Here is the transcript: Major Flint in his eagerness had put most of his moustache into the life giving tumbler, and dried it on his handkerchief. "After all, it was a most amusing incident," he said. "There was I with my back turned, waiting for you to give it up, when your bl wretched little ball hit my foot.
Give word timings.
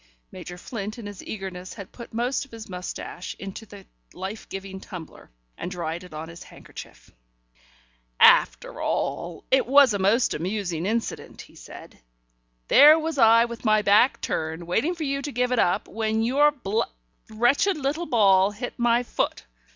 Major 0.31 0.57
Flint 0.57 0.97
in 0.97 1.05
his 1.05 1.23
eagerness 1.23 1.75
had 1.75 1.91
put 1.91 2.11
most 2.11 2.43
of 2.43 2.49
his 2.49 2.67
moustache 2.67 3.35
into 3.37 3.67
the 3.67 3.85
life 4.15 4.49
giving 4.49 4.79
tumbler, 4.79 5.29
and 5.59 5.69
dried 5.69 6.03
it 6.03 6.11
on 6.11 6.27
his 6.27 6.41
handkerchief. 6.41 7.11
"After 8.19 8.81
all, 8.81 9.43
it 9.51 9.67
was 9.67 9.93
a 9.93 9.99
most 9.99 10.33
amusing 10.33 10.87
incident," 10.87 11.41
he 11.43 11.53
said. 11.53 11.99
"There 12.67 12.97
was 12.97 13.19
I 13.19 13.45
with 13.45 13.63
my 13.63 13.83
back 13.83 14.19
turned, 14.21 14.65
waiting 14.65 14.95
for 14.95 15.03
you 15.03 15.21
to 15.21 15.31
give 15.31 15.51
it 15.51 15.59
up, 15.59 15.87
when 15.87 16.23
your 16.23 16.49
bl 16.49 16.81
wretched 17.29 17.77
little 17.77 18.07
ball 18.07 18.49
hit 18.49 18.73
my 18.79 19.03
foot. 19.03 19.43